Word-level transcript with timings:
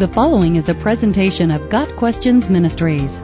The 0.00 0.08
following 0.08 0.56
is 0.56 0.70
a 0.70 0.74
presentation 0.74 1.50
of 1.50 1.68
Got 1.68 1.94
Questions 1.96 2.48
Ministries. 2.48 3.20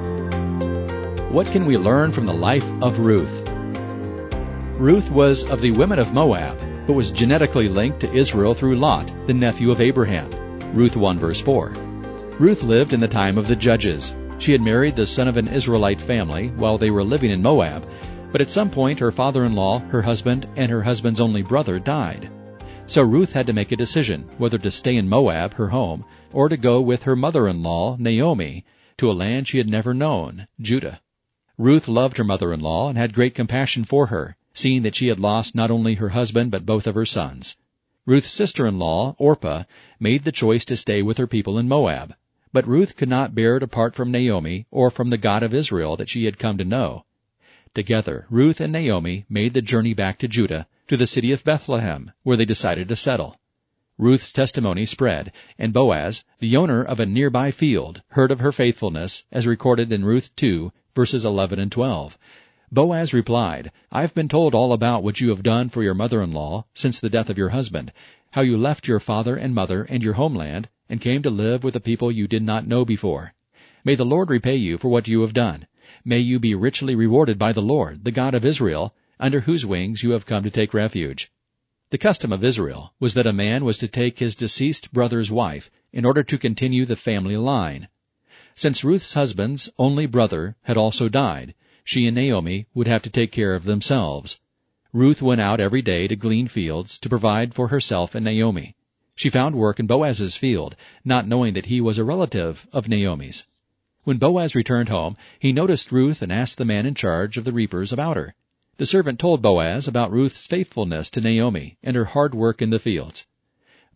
What 1.33 1.51
can 1.51 1.64
we 1.64 1.79
learn 1.79 2.12
from 2.12 2.27
the 2.27 2.35
life 2.35 2.71
of 2.83 2.99
Ruth? 2.99 3.49
Ruth 4.79 5.11
was 5.11 5.43
of 5.45 5.62
the 5.62 5.71
women 5.71 5.99
of 5.99 6.12
Moab, 6.12 6.59
but 6.87 6.93
was 6.93 7.11
genetically 7.11 7.71
linked 7.71 8.01
to 8.01 8.12
Israel 8.12 8.53
through 8.53 8.77
Lot, 8.77 9.11
the 9.27 9.32
nephew 9.32 9.70
of 9.70 9.80
Abraham. 9.80 10.30
Ruth 10.75 10.98
1 10.98 11.18
verse 11.18 11.41
4. 11.41 11.70
Ruth 12.39 12.62
lived 12.62 12.93
in 12.93 13.00
the 13.00 13.08
time 13.08 13.38
of 13.38 13.48
the 13.48 13.56
Judges. 13.56 14.14
She 14.38 14.52
had 14.52 14.61
married 14.61 14.96
the 14.96 15.06
son 15.06 15.29
of 15.29 15.38
an 15.38 15.48
Israelite 15.48 15.98
family 15.98 16.48
while 16.56 16.77
they 16.77 16.90
were 16.90 17.02
living 17.02 17.30
in 17.30 17.40
Moab, 17.40 17.88
but 18.32 18.43
at 18.43 18.50
some 18.50 18.68
point 18.68 18.98
her 18.98 19.11
father-in-law, 19.11 19.79
her 19.88 20.02
husband, 20.02 20.46
and 20.56 20.70
her 20.70 20.82
husband's 20.82 21.22
only 21.22 21.40
brother 21.40 21.79
died. 21.79 22.30
So 22.89 23.03
Ruth 23.03 23.32
had 23.32 23.48
to 23.48 23.53
make 23.53 23.73
a 23.73 23.77
decision 23.77 24.29
whether 24.39 24.59
to 24.59 24.71
stay 24.71 24.96
in 24.96 25.08
Moab, 25.08 25.54
her 25.54 25.68
home, 25.68 26.04
or 26.32 26.49
to 26.49 26.57
go 26.57 26.81
with 26.81 27.03
her 27.03 27.17
mother-in-law, 27.17 27.96
Naomi, 27.99 28.64
to 28.99 29.11
a 29.11 29.12
land 29.12 29.49
she 29.49 29.59
had 29.59 29.68
never 29.68 29.93
known, 29.93 30.46
Judah. 30.61 31.00
Ruth 31.59 31.89
loved 31.89 32.17
her 32.17 32.25
mother-in-law 32.25 32.89
and 32.89 32.97
had 32.97 33.12
great 33.12 33.34
compassion 33.34 33.84
for 33.84 34.06
her, 34.06 34.36
seeing 34.55 34.83
that 34.83 34.95
she 34.95 35.09
had 35.09 35.19
lost 35.19 35.55
not 35.55 35.70
only 35.70 35.95
her 35.95 36.11
husband 36.11 36.50
but 36.53 36.64
both 36.64 36.86
of 36.86 36.95
her 36.95 37.05
sons. 37.05 37.56
Ruth's 38.06 38.31
sister-in-law, 38.31 39.17
Orpah, 39.19 39.64
made 39.98 40.23
the 40.23 40.31
choice 40.31 40.64
to 40.67 40.77
stay 40.77 41.03
with 41.03 41.19
her 41.19 41.27
people 41.27 41.59
in 41.59 41.69
Moab, 41.69 42.14
but 42.53 42.69
Ruth 42.69 42.97
could 42.97 43.09
not 43.09 43.34
bear 43.34 43.59
to 43.59 43.67
part 43.67 43.97
from 43.97 44.12
Naomi 44.12 44.67
or 44.70 44.92
from 44.92 45.11
the 45.11 45.19
God 45.19 45.42
of 45.42 45.53
Israel 45.53 45.97
that 45.97 46.09
she 46.09 46.25
had 46.25 46.39
come 46.39 46.56
to 46.56 46.64
know. 46.64 47.05
Together, 47.75 48.27
Ruth 48.31 48.61
and 48.61 48.73
Naomi 48.73 49.27
made 49.28 49.55
the 49.55 49.61
journey 49.61 49.92
back 49.92 50.19
to 50.20 50.28
Judah, 50.28 50.69
to 50.89 50.97
the 50.97 51.06
city 51.06 51.33
of 51.33 51.45
Bethlehem, 51.45 52.12
where 52.22 52.36
they 52.36 52.45
decided 52.45 52.89
to 52.89 52.97
settle. 52.97 53.36
Ruth's 53.98 54.33
testimony 54.33 54.84
spread, 54.84 55.33
and 55.59 55.72
Boaz, 55.72 56.25
the 56.39 56.56
owner 56.56 56.83
of 56.83 57.01
a 57.01 57.06
nearby 57.06 57.51
field, 57.51 58.03
heard 58.09 58.31
of 58.31 58.41
her 58.41 58.53
faithfulness, 58.53 59.25
as 59.33 59.47
recorded 59.47 59.92
in 59.92 60.05
Ruth 60.05 60.34
2, 60.37 60.70
verses 60.95 61.25
11 61.25 61.59
and 61.59 61.73
12. 61.73 62.19
Boaz 62.70 63.14
replied, 63.14 63.73
I've 63.91 64.14
been 64.14 64.29
told 64.29 64.55
all 64.55 64.73
about 64.73 65.03
what 65.03 65.20
you 65.20 65.31
have 65.31 65.42
done 65.42 65.69
for 65.69 65.83
your 65.83 65.95
mother-in-law 65.95 66.67
since 66.75 67.01
the 67.01 67.09
death 67.09 67.31
of 67.31 67.39
your 67.39 67.51
husband, 67.51 67.92
how 68.33 68.42
you 68.42 68.59
left 68.59 68.87
your 68.87 69.01
father 69.01 69.34
and 69.37 69.55
mother 69.55 69.84
and 69.84 70.03
your 70.03 70.14
homeland, 70.14 70.69
and 70.89 71.01
came 71.01 71.23
to 71.23 71.31
live 71.31 71.64
with 71.64 71.75
a 71.75 71.81
people 71.81 72.12
you 72.12 72.29
did 72.29 72.42
not 72.42 72.67
know 72.67 72.84
before. 72.84 73.33
May 73.84 73.95
the 73.95 74.05
Lord 74.05 74.31
repay 74.31 74.57
you 74.57 74.79
for 74.79 74.89
what 74.89 75.09
you 75.09 75.23
have 75.23 75.33
done. 75.33 75.67
May 76.05 76.19
you 76.19 76.39
be 76.39 76.55
richly 76.55 76.95
rewarded 76.95 77.39
by 77.39 77.53
the 77.53 77.62
Lord, 77.62 78.05
the 78.05 78.11
God 78.11 78.34
of 78.34 78.45
Israel, 78.45 78.95
under 79.19 79.41
whose 79.41 79.64
wings 79.64 80.03
you 80.03 80.11
have 80.11 80.27
come 80.27 80.42
to 80.42 80.50
take 80.50 80.75
refuge. 80.75 81.31
The 81.91 81.98
custom 81.98 82.33
of 82.33 82.42
Israel 82.42 82.92
was 82.98 83.14
that 83.14 83.27
a 83.27 83.33
man 83.33 83.64
was 83.64 83.78
to 83.78 83.89
take 83.89 84.19
his 84.19 84.34
deceased 84.34 84.92
brother's 84.92 85.31
wife 85.31 85.70
in 85.92 86.05
order 86.05 86.23
to 86.25 86.36
continue 86.36 86.84
the 86.84 86.97
family 86.97 87.36
line. 87.36 87.89
Since 88.55 88.84
Ruth's 88.84 89.14
husband's 89.14 89.70
only 89.78 90.06
brother 90.06 90.56
had 90.62 90.77
also 90.77 91.08
died, 91.08 91.55
she 91.84 92.06
and 92.06 92.17
Naomi 92.17 92.67
would 92.75 92.89
have 92.89 93.03
to 93.03 93.11
take 93.11 93.31
care 93.31 93.55
of 93.55 93.64
themselves. 93.64 94.41
Ruth 94.92 95.23
went 95.23 95.41
out 95.41 95.61
every 95.61 95.83
day 95.83 96.08
to 96.08 96.17
glean 96.17 96.48
fields 96.48 96.98
to 96.98 97.08
provide 97.08 97.55
for 97.55 97.69
herself 97.69 98.14
and 98.14 98.25
Naomi. 98.25 98.75
She 99.14 99.30
found 99.30 99.55
work 99.55 99.78
in 99.78 99.86
Boaz's 99.86 100.36
field, 100.36 100.75
not 101.05 101.28
knowing 101.28 101.55
that 101.55 101.67
he 101.67 101.80
was 101.80 101.98
a 101.98 102.05
relative 102.05 102.67
of 102.73 102.89
Naomi's. 102.89 103.47
When 104.05 104.19
Boaz 104.19 104.55
returned 104.55 104.89
home, 104.89 105.17
he 105.39 105.53
noticed 105.53 105.92
Ruth 105.92 106.20
and 106.23 106.33
asked 106.33 106.58
the 106.58 106.64
man 106.64 106.84
in 106.84 106.95
charge 106.95 107.36
of 107.36 107.45
the 107.45 107.53
reapers 107.53 107.92
about 107.92 108.17
her. 108.17 108.34
The 108.79 108.85
servant 108.85 109.19
told 109.19 109.41
Boaz 109.41 109.89
about 109.89 110.13
Ruth's 110.13 110.47
faithfulness 110.47 111.09
to 111.13 111.23
Naomi 111.23 111.79
and 111.83 111.97
her 111.97 112.05
hard 112.05 112.35
work 112.35 112.61
in 112.61 112.69
the 112.69 112.79
fields. 112.79 113.27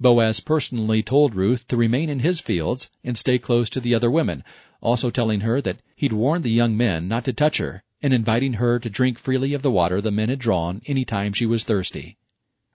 Boaz 0.00 0.41
personally 0.41 1.03
told 1.03 1.34
Ruth 1.34 1.69
to 1.69 1.77
remain 1.77 2.09
in 2.09 2.20
his 2.20 2.41
fields 2.41 2.91
and 3.05 3.19
stay 3.19 3.39
close 3.39 3.69
to 3.70 3.81
the 3.81 3.95
other 3.95 4.11
women, 4.11 4.42
also 4.81 5.11
telling 5.11 5.41
her 5.41 5.61
that 5.61 5.81
he'd 5.95 6.14
warned 6.14 6.45
the 6.45 6.51
young 6.51 6.78
men 6.78 7.08
not 7.08 7.27
to 7.27 7.35
touch 7.35 7.58
her 7.58 7.83
and 8.01 8.14
inviting 8.14 8.55
her 8.55 8.79
to 8.79 8.89
drink 8.89 9.19
freely 9.19 9.52
of 9.52 9.61
the 9.61 9.70
water 9.70 10.01
the 10.01 10.11
men 10.11 10.30
had 10.30 10.39
drawn 10.39 10.80
any 10.86 11.05
time 11.05 11.35
she 11.35 11.45
was 11.45 11.63
thirsty. 11.63 12.17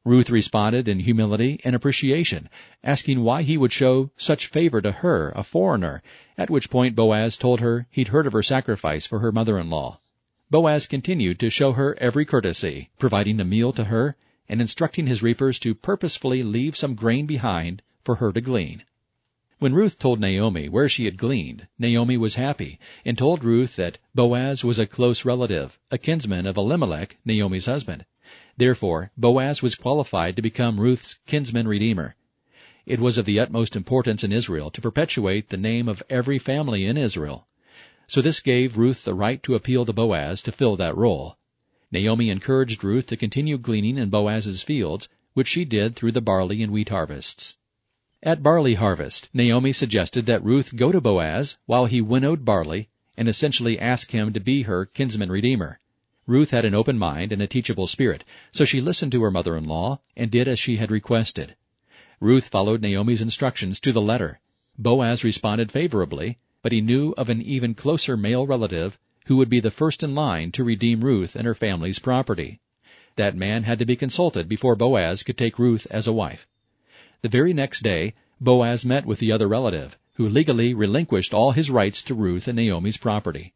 Ruth 0.04 0.30
responded 0.30 0.88
in 0.88 1.00
humility 1.00 1.60
and 1.64 1.76
appreciation, 1.76 2.50
asking 2.84 3.24
why 3.24 3.42
he 3.42 3.58
would 3.58 3.74
show 3.74 4.12
such 4.16 4.46
favor 4.46 4.80
to 4.80 4.92
her, 4.92 5.34
a 5.36 5.42
foreigner, 5.42 6.04
at 6.38 6.52
which 6.52 6.70
point 6.70 6.96
Boaz 6.96 7.36
told 7.36 7.62
her 7.62 7.88
he'd 7.90 8.10
heard 8.10 8.28
of 8.28 8.34
her 8.34 8.44
sacrifice 8.44 9.08
for 9.08 9.22
her 9.22 9.32
mother-in-law. 9.32 10.00
Boaz 10.56 10.88
continued 10.88 11.38
to 11.40 11.50
show 11.50 11.74
her 11.74 11.98
every 12.00 12.24
courtesy, 12.24 12.90
providing 12.98 13.42
a 13.42 13.44
meal 13.44 13.74
to 13.74 13.84
her 13.84 14.16
and 14.48 14.62
instructing 14.62 15.06
his 15.06 15.22
reapers 15.22 15.60
to 15.60 15.76
purposefully 15.76 16.44
leave 16.44 16.78
some 16.78 16.96
grain 16.96 17.26
behind 17.26 17.82
for 18.06 18.16
her 18.16 18.32
to 18.32 18.40
glean. 18.40 18.84
When 19.60 19.74
Ruth 19.74 20.00
told 20.00 20.22
Naomi 20.22 20.70
where 20.70 20.88
she 20.88 21.04
had 21.04 21.18
gleaned, 21.18 21.68
Naomi 21.78 22.16
was 22.16 22.36
happy 22.36 22.80
and 23.04 23.18
told 23.18 23.44
Ruth 23.44 23.76
that 23.76 23.98
Boaz 24.16 24.64
was 24.64 24.80
a 24.80 24.86
close 24.86 25.26
relative, 25.26 25.78
a 25.92 25.98
kinsman 25.98 26.46
of 26.46 26.56
Elimelech, 26.56 27.18
Naomi's 27.26 27.66
husband. 27.66 28.06
Therefore, 28.56 29.12
Boaz 29.18 29.62
was 29.62 29.76
qualified 29.76 30.38
to 30.38 30.42
become 30.42 30.80
Ruth's 30.80 31.16
kinsman 31.28 31.68
redeemer. 31.68 32.16
It 32.86 33.02
was 33.02 33.18
of 33.18 33.26
the 33.26 33.42
utmost 33.42 33.76
importance 33.76 34.24
in 34.24 34.32
Israel 34.32 34.70
to 34.72 34.80
perpetuate 34.80 35.50
the 35.50 35.58
name 35.58 35.90
of 35.90 36.02
every 36.10 36.40
family 36.40 36.86
in 36.86 36.96
Israel. 36.96 37.46
So 38.08 38.22
this 38.22 38.40
gave 38.40 38.78
Ruth 38.78 39.04
the 39.04 39.14
right 39.14 39.42
to 39.44 39.56
appeal 39.56 39.86
to 39.86 39.94
Boaz 39.94 40.42
to 40.44 40.52
fill 40.52 40.76
that 40.76 40.96
role. 40.96 41.38
Naomi 41.92 42.30
encouraged 42.30 42.84
Ruth 42.84 43.08
to 43.08 43.18
continue 43.18 43.58
gleaning 43.58 43.98
in 43.98 44.10
Boaz's 44.10 44.64
fields, 44.64 45.08
which 45.34 45.48
she 45.48 45.66
did 45.66 45.96
through 45.96 46.12
the 46.12 46.22
barley 46.22 46.62
and 46.62 46.72
wheat 46.72 46.90
harvests. 46.90 47.58
At 48.24 48.44
barley 48.44 48.76
harvest, 48.76 49.30
Naomi 49.34 49.72
suggested 49.72 50.26
that 50.26 50.44
Ruth 50.44 50.76
go 50.76 50.92
to 50.92 51.02
Boaz 51.02 51.58
while 51.66 51.86
he 51.86 52.02
winnowed 52.02 52.46
barley 52.46 52.90
and 53.18 53.30
essentially 53.30 53.80
ask 53.80 54.12
him 54.12 54.34
to 54.34 54.40
be 54.40 54.64
her 54.64 54.86
kinsman 54.86 55.32
redeemer. 55.32 55.80
Ruth 56.28 56.52
had 56.52 56.66
an 56.66 56.74
open 56.74 56.98
mind 56.98 57.32
and 57.32 57.42
a 57.42 57.48
teachable 57.48 57.88
spirit, 57.88 58.24
so 58.52 58.66
she 58.66 58.82
listened 58.82 59.12
to 59.12 59.24
her 59.24 59.32
mother-in-law 59.32 60.00
and 60.16 60.32
did 60.32 60.48
as 60.48 60.60
she 60.60 60.78
had 60.78 60.90
requested. 60.90 61.56
Ruth 62.20 62.48
followed 62.48 62.82
Naomi's 62.82 63.22
instructions 63.22 63.80
to 63.82 63.92
the 63.92 64.02
letter. 64.02 64.40
Boaz 64.78 65.24
responded 65.24 65.72
favorably, 65.72 66.40
but 66.66 66.72
he 66.72 66.82
knew 66.82 67.14
of 67.16 67.30
an 67.30 67.44
even 67.44 67.76
closer 67.76 68.18
male 68.18 68.48
relative 68.48 68.98
who 69.28 69.38
would 69.38 69.50
be 69.50 69.60
the 69.60 69.70
first 69.70 70.02
in 70.02 70.16
line 70.16 70.52
to 70.52 70.64
redeem 70.64 71.02
Ruth 71.02 71.36
and 71.36 71.46
her 71.46 71.54
family's 71.54 72.00
property. 72.00 72.60
That 73.18 73.38
man 73.38 73.62
had 73.62 73.78
to 73.78 73.86
be 73.86 73.96
consulted 73.96 74.50
before 74.50 74.76
Boaz 74.76 75.22
could 75.22 75.38
take 75.38 75.60
Ruth 75.60 75.86
as 75.92 76.08
a 76.08 76.12
wife. 76.12 76.48
The 77.22 77.30
very 77.30 77.54
next 77.54 77.84
day, 77.84 78.16
Boaz 78.42 78.84
met 78.84 79.06
with 79.06 79.20
the 79.20 79.32
other 79.32 79.48
relative, 79.48 80.00
who 80.16 80.28
legally 80.28 80.74
relinquished 80.74 81.36
all 81.36 81.52
his 81.52 81.70
rights 81.70 82.02
to 82.02 82.16
Ruth 82.16 82.48
and 82.48 82.56
Naomi's 82.56 82.98
property. 82.98 83.54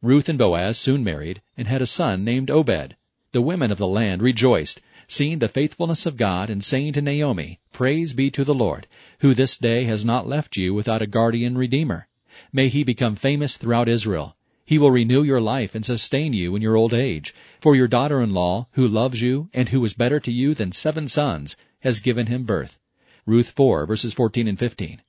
Ruth 0.00 0.30
and 0.30 0.38
Boaz 0.38 0.78
soon 0.78 1.04
married 1.04 1.42
and 1.54 1.68
had 1.68 1.82
a 1.82 1.86
son 1.86 2.24
named 2.24 2.50
Obed. 2.50 2.96
The 3.32 3.42
women 3.42 3.70
of 3.70 3.76
the 3.76 3.86
land 3.86 4.22
rejoiced, 4.22 4.80
seeing 5.06 5.40
the 5.40 5.50
faithfulness 5.50 6.06
of 6.06 6.16
God 6.16 6.48
and 6.48 6.64
saying 6.64 6.94
to 6.94 7.02
Naomi, 7.02 7.60
Praise 7.74 8.14
be 8.14 8.30
to 8.30 8.42
the 8.42 8.54
Lord, 8.54 8.86
who 9.18 9.34
this 9.34 9.58
day 9.58 9.84
has 9.84 10.02
not 10.02 10.26
left 10.26 10.56
you 10.56 10.72
without 10.72 11.02
a 11.02 11.06
guardian 11.06 11.58
redeemer. 11.58 12.07
May 12.52 12.68
he 12.68 12.82
become 12.82 13.14
famous 13.14 13.56
throughout 13.56 13.88
Israel. 13.88 14.34
He 14.64 14.78
will 14.78 14.90
renew 14.90 15.22
your 15.22 15.40
life 15.40 15.74
and 15.74 15.84
sustain 15.84 16.32
you 16.32 16.56
in 16.56 16.62
your 16.62 16.76
old 16.76 16.94
age. 16.94 17.34
For 17.60 17.76
your 17.76 17.88
daughter-in-law, 17.88 18.68
who 18.72 18.88
loves 18.88 19.20
you 19.20 19.50
and 19.52 19.68
who 19.68 19.84
is 19.84 19.94
better 19.94 20.18
to 20.20 20.32
you 20.32 20.54
than 20.54 20.72
seven 20.72 21.08
sons, 21.08 21.56
has 21.80 22.00
given 22.00 22.26
him 22.26 22.44
birth. 22.44 22.78
Ruth 23.26 23.50
4 23.50 23.86
verses 23.86 24.14
14 24.14 24.48
and 24.48 24.58
15. 24.58 25.02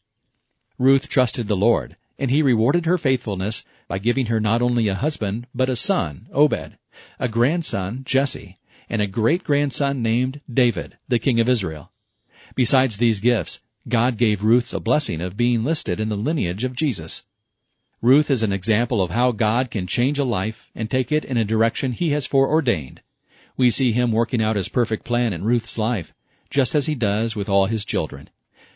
Ruth 0.77 1.07
trusted 1.07 1.47
the 1.47 1.55
Lord, 1.55 1.95
and 2.17 2.29
he 2.29 2.41
rewarded 2.41 2.85
her 2.85 2.97
faithfulness 2.97 3.63
by 3.87 3.99
giving 3.99 4.25
her 4.25 4.41
not 4.41 4.61
only 4.61 4.89
a 4.89 4.95
husband, 4.95 5.47
but 5.55 5.69
a 5.69 5.75
son, 5.75 6.27
Obed, 6.33 6.77
a 7.19 7.29
grandson, 7.29 8.03
Jesse, 8.03 8.57
and 8.89 9.01
a 9.01 9.07
great-grandson 9.07 10.01
named 10.01 10.41
David, 10.53 10.97
the 11.07 11.19
king 11.19 11.39
of 11.39 11.47
Israel. 11.47 11.91
Besides 12.55 12.97
these 12.97 13.21
gifts, 13.21 13.61
God 13.87 14.17
gave 14.17 14.43
Ruth 14.43 14.71
the 14.71 14.81
blessing 14.81 15.21
of 15.21 15.37
being 15.37 15.63
listed 15.63 16.01
in 16.01 16.09
the 16.09 16.17
lineage 16.17 16.65
of 16.65 16.75
Jesus. 16.75 17.23
Ruth 18.01 18.31
is 18.31 18.43
an 18.43 18.53
example 18.53 19.01
of 19.01 19.11
how 19.11 19.33
God 19.33 19.69
can 19.69 19.85
change 19.85 20.19
a 20.19 20.23
life 20.23 20.69
and 20.73 20.89
take 20.89 21.11
it 21.11 21.25
in 21.25 21.35
a 21.35 21.43
direction 21.43 21.91
He 21.91 22.11
has 22.11 22.25
foreordained. 22.25 23.01
We 23.57 23.69
see 23.71 23.91
Him 23.91 24.13
working 24.13 24.41
out 24.41 24.55
His 24.55 24.69
perfect 24.69 25.03
plan 25.03 25.33
in 25.33 25.43
Ruth's 25.43 25.77
life, 25.77 26.13
just 26.49 26.75
as 26.75 26.85
He 26.85 26.95
does 26.95 27.35
with 27.35 27.49
all 27.49 27.65
His 27.65 27.83
children. 27.83 28.29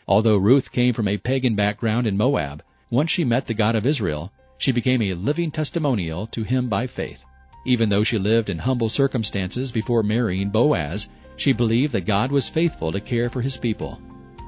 Although 0.06 0.36
Ruth 0.36 0.70
came 0.70 0.92
from 0.92 1.08
a 1.08 1.16
pagan 1.16 1.54
background 1.54 2.06
in 2.06 2.18
Moab, 2.18 2.62
once 2.90 3.10
she 3.10 3.24
met 3.24 3.46
the 3.46 3.54
God 3.54 3.74
of 3.74 3.86
Israel, 3.86 4.30
she 4.58 4.72
became 4.72 5.00
a 5.00 5.14
living 5.14 5.50
testimonial 5.50 6.26
to 6.26 6.42
Him 6.42 6.68
by 6.68 6.86
faith. 6.86 7.24
Even 7.64 7.88
though 7.88 8.04
she 8.04 8.18
lived 8.18 8.50
in 8.50 8.58
humble 8.58 8.90
circumstances 8.90 9.72
before 9.72 10.02
marrying 10.02 10.50
Boaz, 10.50 11.08
she 11.36 11.54
believed 11.54 11.94
that 11.94 12.04
God 12.04 12.30
was 12.30 12.50
faithful 12.50 12.92
to 12.92 13.00
care 13.00 13.30
for 13.30 13.40
His 13.40 13.56
people. 13.56 13.98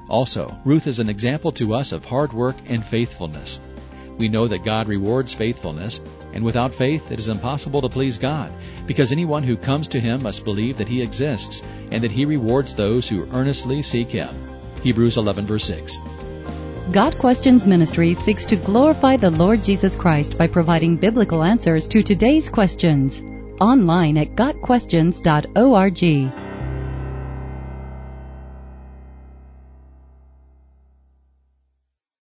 Also, 0.07 0.55
Ruth 0.65 0.85
is 0.85 0.99
an 0.99 1.09
example 1.09 1.51
to 1.53 1.73
us 1.73 1.91
of 1.91 2.05
hard 2.05 2.31
work 2.31 2.57
and 2.67 2.85
faithfulness. 2.85 3.59
We 4.17 4.29
know 4.29 4.47
that 4.47 4.63
God 4.63 4.87
rewards 4.87 5.33
faithfulness, 5.33 6.01
and 6.33 6.43
without 6.43 6.73
faith 6.73 7.11
it 7.11 7.19
is 7.19 7.27
impossible 7.27 7.81
to 7.81 7.89
please 7.89 8.17
God, 8.17 8.51
because 8.85 9.11
anyone 9.11 9.43
who 9.43 9.55
comes 9.55 9.87
to 9.89 9.99
Him 9.99 10.23
must 10.23 10.43
believe 10.43 10.77
that 10.77 10.87
He 10.87 11.01
exists, 11.01 11.61
and 11.91 12.03
that 12.03 12.11
He 12.11 12.25
rewards 12.25 12.73
those 12.73 13.07
who 13.07 13.27
earnestly 13.33 13.81
seek 13.81 14.09
Him. 14.09 14.29
Hebrews 14.81 15.17
11 15.17 15.45
verse 15.45 15.65
6. 15.65 15.97
Got 16.91 17.17
Questions 17.17 17.67
Ministry 17.67 18.13
seeks 18.13 18.45
to 18.45 18.55
glorify 18.55 19.17
the 19.17 19.31
Lord 19.31 19.63
Jesus 19.63 19.95
Christ 19.95 20.37
by 20.37 20.47
providing 20.47 20.95
biblical 20.95 21.43
answers 21.43 21.87
to 21.89 22.01
today's 22.01 22.49
questions. 22.49 23.21
Online 23.59 24.17
at 24.17 24.35
GotQuestions.org. 24.35 26.46